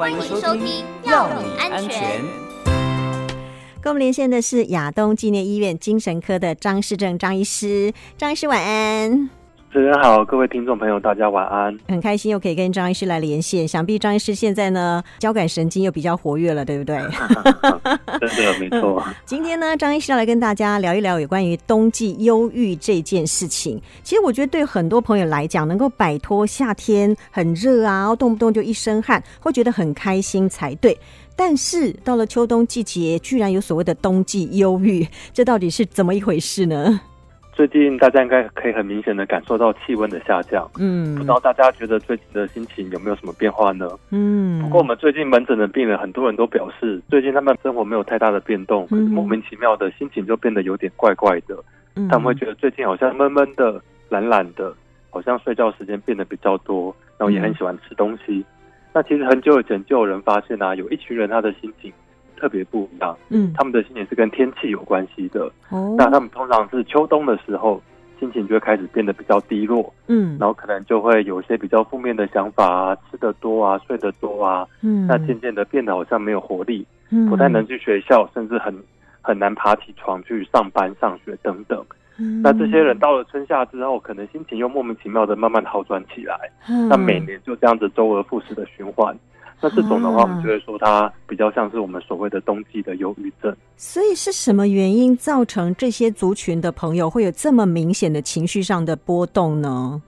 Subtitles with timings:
[0.00, 2.22] 欢迎收听《药你安全》。
[3.82, 9.28] 跟我们连线的是亚东纪念医院精神科的张世正张医师，张医师晚安。
[9.72, 11.78] 主持人好，各位听众朋友，大家晚安。
[11.86, 16.96] 很开心又可以跟张医师来连线，想必张医师现在呢，交感神经又比较活跃了，对不对？
[18.18, 19.00] 真的没错。
[19.24, 23.80] 今天呢，张医师要来跟大家聊一聊有关于冬季忧郁这件事情。
[24.02, 30.98] 其实我觉得对很多朋友来讲，能够摆脱夏天很热啊，然后动不动就一身汗，会觉得很开心才对。
[31.36, 37.00] 但是到了秋冬季节，居然有所谓的冬季忧郁，这到底是怎么一回事呢？
[37.60, 43.86] 最近大家应该可以很明显的感受到气温的下降，嗯，不知道大家觉得最近的心情有没有什么变化呢？
[44.12, 51.54] 嗯，不过我们最近门诊的病人很多人都表示，最近他们生活没有太大的变动，可是莫名其妙的心情就变得有点怪怪的，
[51.96, 54.72] 嗯，他们会觉得最近好像闷闷的、懒懒的，
[55.10, 58.38] 好像睡觉时间变得比较多，然后也很喜欢吃东西。
[58.38, 58.44] 嗯，
[58.94, 61.92] 那其实很久以前就有人发现啊，有一群人他的心情。
[62.40, 65.44] 特别不一样，嗯，他们的心情是跟天气有关系的。
[65.68, 67.80] 哦，那他们通常是秋冬的时候，
[68.18, 78.74] 心情就会开始变得比较低落，嗯，然后可能就会有一些比较负面的想法啊，吃的多啊，睡得多啊，嗯，那渐渐的变得好像没有活力，嗯，不太能去学校，甚至很
[79.20, 81.84] 很难爬起床去上班、上学等等。
[82.18, 89.16] 嗯，那这些人到了春夏之后，可能心情又莫名其妙的慢慢好转起来，嗯，那每年就这样子周而复始的循环。
[89.62, 93.54] 那这种的话，我们就会说它比较像是我们所谓的冬季的忧郁症。
[93.76, 100.00] 所以是什么原因造成这些族群的朋友会有这么明显的情绪上的波动呢？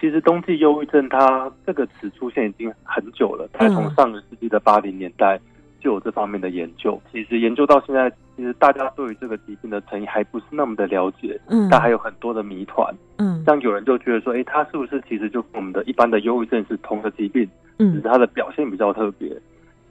[0.00, 5.40] 其实冬季忧郁症它这个词出现已经很久了，它从上个世纪的八零年代
[5.80, 7.00] 就有这方面的研究。
[7.10, 17.48] 其实研究到现在，其实大家对于这个疾病的成因还不是那么的了解，嗯，但还有很多的谜团，嗯，像有人就觉得说，哎，它是不是其实就跟我们的一般的忧郁症是同个疾病？
[17.80, 19.28] 嗯，只是他的表现比较特别。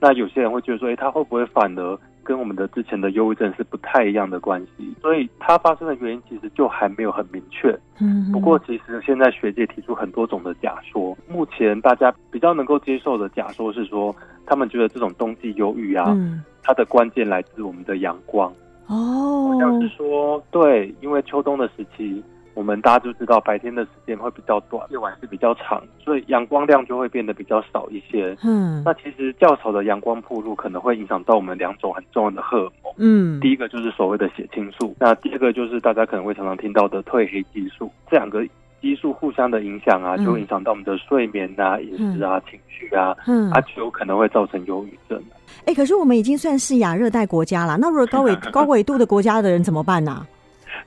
[0.00, 4.94] 那有些人会觉得说，哎，他会不会反而跟我们的之前的忧郁症是不太一样的关系？
[5.00, 7.76] 所以它发生的原因其实就还没有很明确。
[8.00, 11.16] 嗯，不过其实现在学界提出很多种的假说。
[11.28, 14.14] 目前大家比较能够接受的假说是说，
[14.46, 16.16] 他们觉得这种冬季忧郁啊，
[16.62, 18.52] 它的关键来自我们的阳光。
[18.86, 22.22] 哦，好像是说，对，因为秋冬的时期。
[22.58, 28.36] 我们大家就知道，白天的时间会比较短，夜晚是比较长，所以阳光量就会变得比较少一些。
[28.42, 32.92] 嗯，那其实较少的阳光曝露可能会影响到我们两种很重要的荷尔蒙。
[32.96, 37.88] 嗯，第一个就是所谓的血清素，那第二个就是大家可能会常常听到的褪黑激素。
[38.10, 38.44] 这两个
[38.82, 45.16] 激素互相的影响啊，就会影响到我们的睡眠啊、饮食啊、情绪啊，嗯，啊，就有可能会造成忧郁症。
[45.60, 50.26] 哎、欸，可是我们已经算是亚热带国家了，那如果高纬 高纬度的国家的人怎么办呢、啊？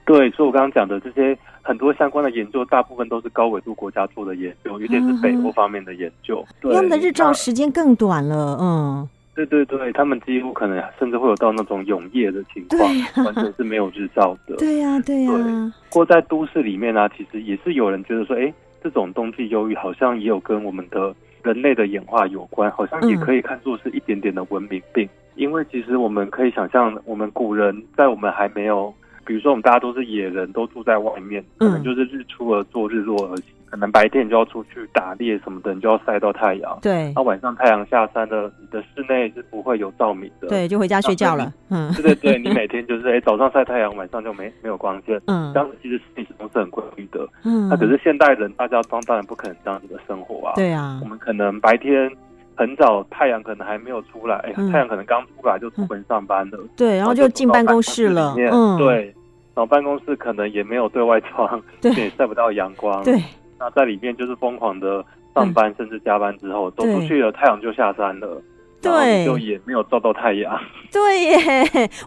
[0.05, 1.37] 对，所以我刚刚讲的这些。
[1.63, 6.43] 很多相关的研究，大部分都是高纬度国家做的研究，尤其是北欧方面的研究。
[6.49, 12.81] 嗯、对，他们的日照时间更短了，嗯，对对对，他们几乎可能甚至会有到那种永夜的情况，
[13.13, 14.55] 啊、完全是没有日照的。
[14.55, 15.71] 对呀、啊，对呀、啊。
[15.91, 18.51] 不过在都市里面呢、啊，其实也是有人觉得说，哎，
[18.83, 21.13] 这种冬季忧郁好像也有跟我们的
[21.43, 28.91] 人类的演化有关，好像也可以看作是一点点的文明病，嗯、因为其实我们可以想象，我们古人在我们还没有。
[29.31, 33.43] 比如说，我们大家都是野人，都住在外面，可能就是日出而作，日落而息。
[33.69, 36.77] 可能白天你就要出去打猎什么的，你就要晒到太阳。
[36.81, 37.13] 对。
[37.15, 40.49] 那晚上太阳下山了，你的室内是不会有照明的。
[40.49, 41.49] 对，就回家睡觉了。
[41.69, 41.89] 嗯。
[41.93, 45.17] 对对对，你每天就是哎，早上晒太阳，晚上就没没有光线。
[45.27, 45.53] 嗯。
[45.53, 47.25] 这样子其实事情都是很规律的。
[47.45, 47.69] 嗯。
[47.69, 50.51] 那可是现代人，大家当当然不可能这样子的生活啊。
[50.57, 50.99] 对啊。
[51.01, 52.11] 我们可能白天
[52.55, 56.59] 很早，太阳可能还没有出来，哎，太阳可能刚出来就出门上班了。
[56.75, 58.35] 对，然后就进办公室了。
[58.37, 58.77] 嗯。
[58.77, 59.15] 对。
[59.53, 63.03] 然后办公室可能也没有对外窗，对，也晒不到阳光。
[63.03, 63.21] 对，
[63.59, 65.03] 那在里面就是疯狂的
[65.35, 68.41] 上班，甚至加班之后走出去了，太阳就下山了，
[68.81, 70.57] 对，就也没有照到太阳。
[70.89, 71.37] 对耶，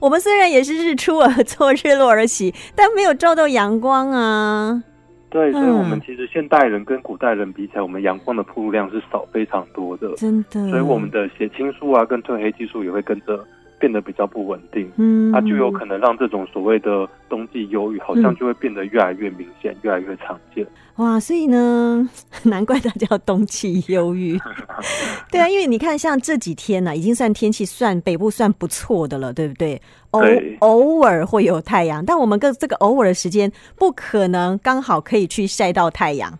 [0.00, 4.82] 我们虽然也是日出而作，日落而息，但没有照到阳光啊。
[5.28, 10.68] 对，所以我们其实现代人跟古代人比起来，我们阳光的曝露量是少非常多的，真的。
[10.70, 13.44] 所以我们的血清素啊，跟褪黑激素也会跟着。
[13.78, 20.66] 变得比较不稳定，嗯，它就有可能让这种所谓的冬季忧郁，好像就会变得越来越明显，嗯、越来越常见。
[20.96, 22.08] 哇，所以呢，
[22.44, 24.38] 难怪它叫冬季忧郁。
[25.30, 29.80] 对啊，因为你看，像这几天呢、啊，已经算天气算北部算不错的了，对不对？
[30.12, 36.38] 偶对偶尔会有太阳，但我们跟这个偶尔的时间，不可能刚好可以去晒到太阳。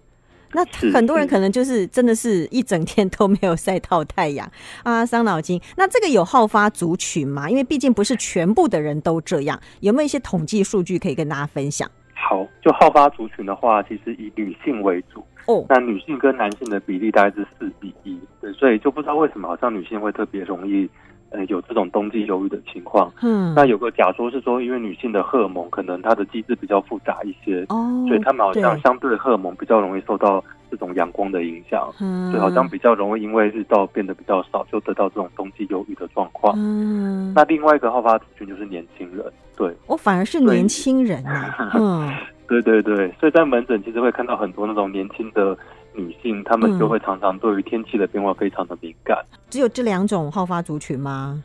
[0.55, 4.51] 那很多人可能就是真的是一整天都没有晒到太阳
[4.83, 5.61] 啊，伤脑筋。
[5.77, 7.51] 那这个有好发族群吗？
[7.51, 11.91] 因为毕竟不是全部的人都这样，有没有一些统计数据可以跟大家分享？
[12.15, 15.67] 好，就好发族群的话，其实以女性为主哦。
[15.69, 20.89] 那女性跟男性的比例大概是四比一，对，所以就不知道为什么好像女性会特别容易。
[21.35, 36.55] 呃，有这种冬季忧郁的情况，嗯，那有个假说是说，因为女性的荷尔蒙可能它的机制比较复杂一些，哦，所以他们好像相对荷尔蒙比较容易受到这种阳光的影响，嗯，所以好像比较容易因为日照变得比较少，就得到这种冬季忧郁的状况。
[36.57, 39.25] 嗯，那另外一个好发族群就是年轻人，
[39.57, 42.09] 对，我反而是年轻人啊， 嗯，
[42.47, 45.57] 对对对，所以在门诊其实会看到很多那种年轻的。
[45.95, 49.17] 女性，她们就会常常对于天气的变化非常的敏感。
[49.33, 51.43] 嗯、只有这两种好发族群吗？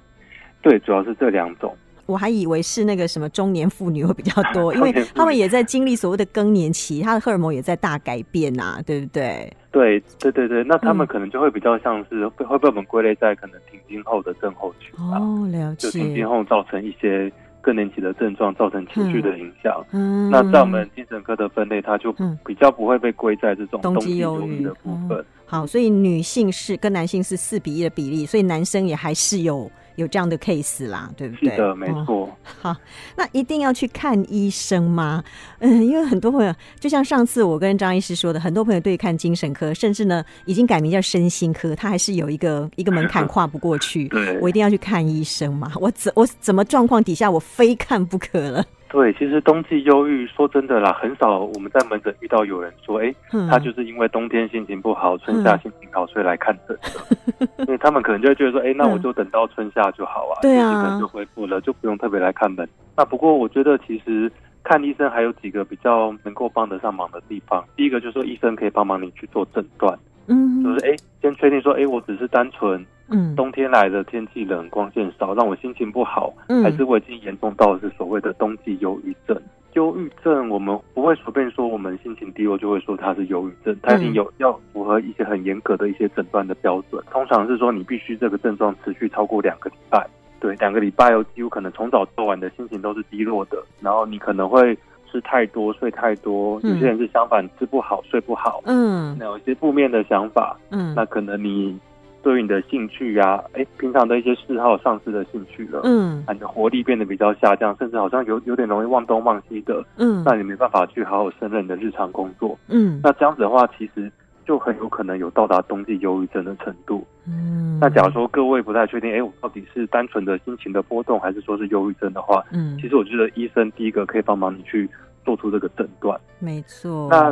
[0.62, 1.76] 对，主要是这两种。
[2.06, 9.54] 我还以为是那个什么中年妇女会比较多， 因为他们也在经历所谓的更年期，她的荷尔蒙也在大改变呐、啊，对不对？
[9.72, 15.88] 对对对对，那他们可能就会比较像是会会被我们归类在可能停经后的症候群哦，了解。
[15.88, 17.32] 就停经后造成一些。
[17.62, 22.14] 更年期的症状造成情绪的影响，嗯，那在我们精神科的分类，它就
[22.46, 25.24] 比较不会被归在这种冬季忧郁的部分。
[25.46, 29.70] 好，所以女性是跟男性是四比一的比例，所以男生也还是有。
[30.00, 31.50] 有这样的 case 啦，对不对？
[31.52, 32.24] 是的，没错。
[32.24, 32.30] 哦，
[32.62, 32.76] 好，
[33.18, 35.22] 那一定要去看医生吗？
[35.60, 44.08] 嗯， 因为很多朋友，就像上次我跟张医师说的，很多朋友对看精神科，甚至呢已经改名叫身心科，他还是有一个一个门槛跨不过去。
[44.10, 45.72] 对，我一定要去看医生嘛？
[45.76, 48.66] 我怎我怎么状况底下我非看不可了？
[48.90, 53.14] 对，其实冬季忧郁，说真的啦，很少我们在门诊遇到有人说，哎，
[53.48, 57.48] 他就是因为冬天心情不好，春夏心情好，所以来看诊的。
[57.66, 62.68] 因为他们可能就会觉得说，哎，那我就等到春夏就好啊，对啊，可能就恢复了，就不用特别来看门。
[62.98, 64.32] 那不过我觉得，其实
[64.64, 67.64] 看医生还有几个比较能够帮得上忙的地方。
[67.76, 69.98] 第一个就是说，医生可以帮忙你去做诊断，
[70.30, 72.86] 嗯，就是哎，先确定说，哎，我只是单纯。
[73.12, 79.36] 嗯，冬天来的天气冷，光线少，让我心情不好，嗯，还是我已经严重到的是所谓的冬季忧郁症。
[79.74, 87.04] 忧郁症我们不会随便说我们心情低落就会说它是忧郁症，它一定有要符合一些很严格的一些诊断的标准。
[87.10, 90.08] 通常是说你必须这个症状持续超过两个礼拜，
[90.40, 94.78] 对，两个礼拜有几乎可能从早到晚的心情都是低落的，然后你可能会
[95.12, 101.78] 吃太多、睡太多，有些人是相反吃不好、睡不好，嗯，那有一些负面的想法，嗯，那可能你。
[102.22, 114.12] 对于你的兴趣呀、啊，哎，平常的一些嗜好丧失的兴趣了，嗯，你的活力变得比较下降，甚至好像有有点容易忘东忘西的，嗯，那你没办法去好好胜任你的日常工作，嗯，那这样子的话，其实
[114.50, 124.90] 就很有可能有到达冬季忧郁症的程度，嗯，那假如说各位不太确定，哎，我到底是单纯的心情的波动，还是说是忧郁症的话，嗯，其实我觉得医生第一个可以帮忙你去
[125.24, 127.08] 做出这个诊断，没错。
[127.12, 127.32] 那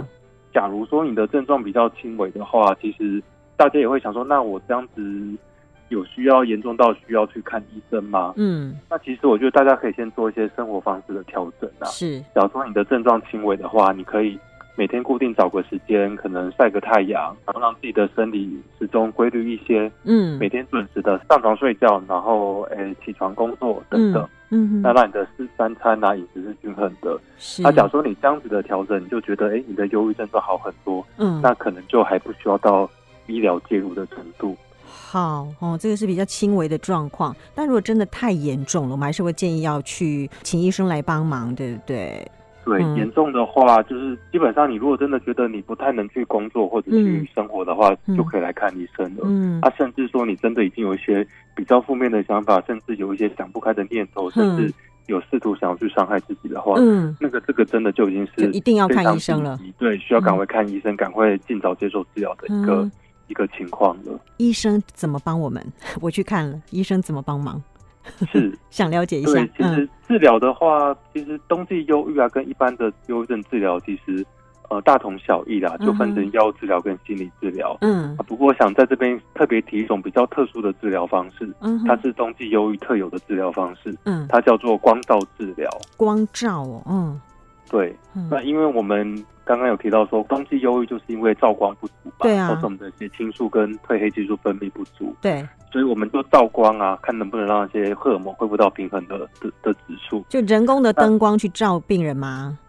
[0.54, 3.20] 假如说你的症状比较轻微的话，其实。
[3.60, 5.02] 大家也会想说，那我这样子
[5.90, 8.32] 有需要严重到需要去看医生吗？
[8.38, 11.86] 嗯，那其实我觉得大家可以先做一些生活方式的调整啊。
[11.86, 14.38] 是，假如说你的症状轻微的话，你可以
[14.78, 19.92] 每天固定找个时间，可能晒个太阳，然后让自己的生理时钟规律一些。
[20.04, 24.26] 嗯，每天准时的上床睡觉，然后诶、欸、起床工作等等。
[24.50, 27.20] 嗯，那让你的四三餐啊饮食是均衡的。
[27.38, 31.06] 是，那假如说你这样子的调整，你就觉得哎、欸、你的忧郁症都好很多。
[31.18, 32.90] 嗯，那可能就还不需要到。
[33.30, 34.56] 医疗介入的程度。
[34.86, 42.26] 好哦，这个是比较轻微的状况，但如果真的太严重了，我们还是会建议要去请医生来帮忙，对不对？
[42.68, 49.22] 对，嗯、严重的话，就是基本上你如果真的觉得你不太能去工作或者去生活的话，嗯、就可以来看医生了。
[49.24, 51.26] 嗯，啊，甚至说你真的已经有一些
[51.56, 54.74] 比较负面的想法，甚至有一些想不开的念头，甚至
[55.08, 59.58] 有试图想要去伤害自己的话，嗯，那个这个真的就已经是一定要看医生了。
[59.78, 62.82] 对，需要赶快看医生，赶、嗯、快尽早接受治疗的一个。
[62.82, 62.92] 嗯
[63.30, 65.62] 一个情况了，医生怎么帮我们？
[66.00, 67.62] 我去看了，医生怎么帮忙？
[68.32, 69.46] 是想了解一下。
[69.58, 74.26] 其实治疗的话，嗯、其实冬季忧郁啊，跟一般的忧郁症治疗其实
[74.70, 77.78] 呃大同小异啦，就分成药物治疗跟心理治疗。
[77.82, 85.70] 嗯、啊，不过我想在这边特别提一种比较特殊的治疗方式，嗯，它是冬季忧郁特有的治疗方式，嗯，它叫做光照治疗。
[85.96, 87.22] 光照哦，嗯，
[87.70, 89.26] 对，嗯、那因为我们。
[89.48, 92.24] 刚刚有提到说，冬季忧郁就是因为照光不足吧？
[92.24, 95.16] 对啊，或是我们的血清素跟褪黑激素分泌不足。
[95.22, 100.22] 对，所以我们就照光啊，看能不能让那些荷尔蒙恢复到平衡的的的指数。
[100.28, 102.60] 就人工的灯光去照病人吗？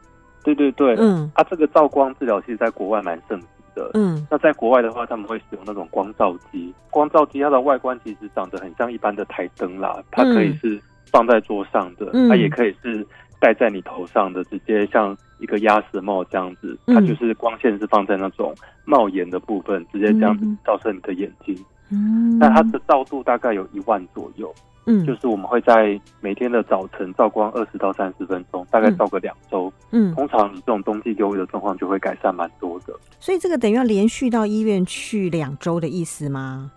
[0.45, 3.91] 对对对，嗯，啊，这个照光治疗其实在国外蛮盛行的。
[3.95, 6.73] 嗯，那在国外的话，他们会使用那种光照机。
[6.91, 13.05] 光照机它的外观其实长得很像一般的台灯啦，它可以是放在桌上的，嗯、它也可以是。
[13.41, 18.55] 戴在你头上的，直接像一个鸭舌帽这样子，它就是光线是放在那种
[18.85, 21.57] 帽檐的部分，直接这样子照射你的眼睛。
[21.91, 24.53] 嗯，那它的照度大概有一万左右。
[24.87, 29.71] 嗯，就是我们会在每天的早晨照光二十到三十分钟，大概照个两周。
[29.91, 32.95] 嗯，通常你这种冬季忧郁的状况就会改善蛮多的。
[33.21, 36.73] 所以这个等于要连续到医院去两周的意思吗？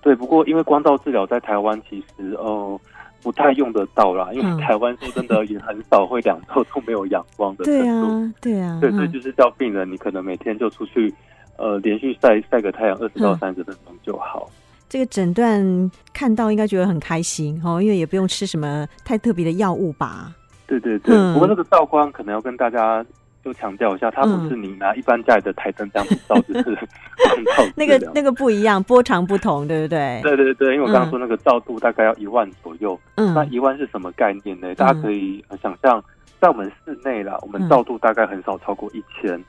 [0.00, 2.44] 对，不过因为光照治疗在台湾其实哦。
[2.44, 2.80] 呃
[3.22, 7.80] 不太用得到啦，因为台湾说真的也很少会两周都没有阳光的程度。
[7.80, 11.12] 对啊，对啊，对，所以就是叫病人，你可能每天就出去，
[11.56, 14.50] 呃，连续晒晒个太阳二十到三十分钟就好。
[14.50, 14.56] 嗯、
[14.88, 20.32] 这个诊断看到应该觉得很开心哦，因为也不用吃什么太特别的药物吧？
[20.66, 23.04] 对对对，嗯、不过那个照光可能要跟大家。
[23.44, 26.78] 就强调一下，它不是你拿一般家里的台灯这样子照，嗯、就是
[27.74, 30.20] 那个那个不一样，波长不同，对不对？
[30.22, 32.98] 对对对，因为我刚刚说那个照度大概要一万左右。
[33.14, 34.72] 嗯，那一万是什么概念呢？
[34.72, 36.02] 嗯、大家可以想象，
[36.40, 39.42] 在我们室内啦，我们照度大概很少超过一千。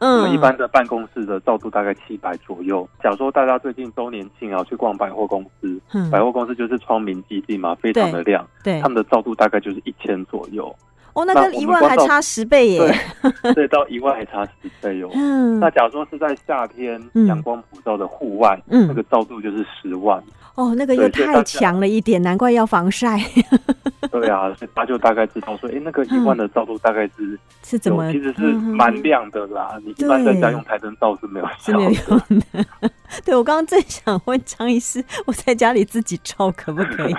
[0.00, 2.88] 嗯，我们一般的办公室的照度大概七百左右。
[3.02, 8.46] 假如说大家最近周年庆啊，去逛百货公司，嗯、百货公司就是窗明几净嘛，非常的亮。
[8.62, 10.72] 对，对他们的照度大概就是一千左右。
[11.14, 12.94] 哦，那跟一万还差十倍耶！
[13.42, 15.10] 对， 对，到一万还差十倍哟。
[15.14, 20.22] 嗯，那假如说是在夏天阳光普照的户外，嗯，那个照度就是十万。
[20.54, 23.18] 哦，那个又太强了一点，难怪要防晒。
[24.10, 28.10] 对啊，所以他就大概知道说，哎，那个一万的照度大概是是怎么？
[28.12, 29.78] 其实是蛮亮的啦。
[29.84, 32.90] 你一般在家用台灯照是没有是没有用的。
[33.24, 37.14] 对，我刚刚正想问张医师，我在家里自己照可不可以？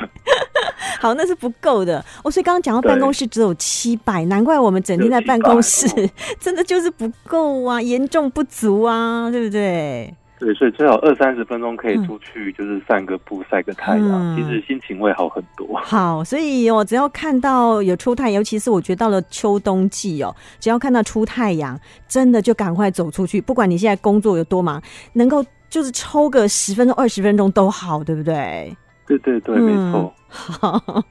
[1.00, 2.04] 好，那是不够的。
[2.24, 5.88] 哦，所以刚刚讲到办公室只有七百，难怪我们整天在办公室，
[6.39, 10.13] 真的就是不够啊，严重不足啊，对不对？
[10.39, 15.78] 对，所以最好二三十分钟可以出去，就是散个步、晒个太阳，嗯、其实心情会好很多。
[15.84, 28.74] 好，所以我只要看到有出太阳，尤其是我觉得到了秋冬季哦，只要看到出太阳，真的就赶快走出去，不管你现在工作有多忙，能够就是抽个十分钟、二十分钟都好，对不对？
[29.18, 30.00] 对对对，没错。
[30.01, 31.04] 嗯好，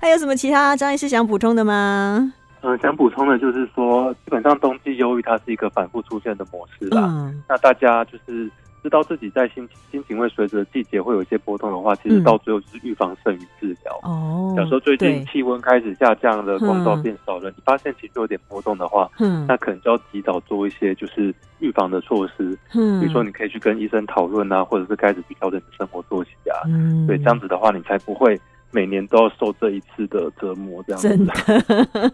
[0.00, 2.32] 还有什么其他张医师想补充的吗？
[2.62, 7.02] 嗯、呃，想补充的就是说，基本上冬季忧郁它是一个反复出现的模式啦。
[7.04, 8.50] 嗯，那大家就是
[8.84, 13.98] 知道自己在心心情会随着季节会有一些波动的话，其实到最后就是预防胜于治疗。
[14.02, 22.56] 哦、嗯，假如说最近气温开始下降了，光照变少了，嗯、你发现其实有点波动的话，嗯，那可能就要及早做一些就是预防的措施。
[22.74, 26.60] 嗯，比如说你可以去跟医生讨论啊，或者是开始去调整你的生活作息啊。
[26.68, 28.38] 嗯，对，这样子的话，你才不会。
[28.74, 31.08] 每年都要受这一次的折磨，这样子。
[31.08, 31.32] 真的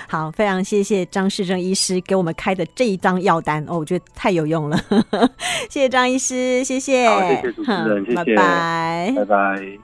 [0.09, 4.77] 好，非常谢谢张世正医师给我们开的这一张药单哦，我觉得太有用了。
[5.69, 9.81] 谢谢张医师，谢谢，好，谢谢主持人，谢谢，拜拜，拜拜。